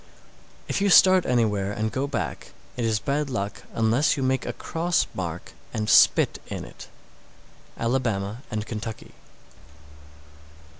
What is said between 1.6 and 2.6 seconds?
and go back,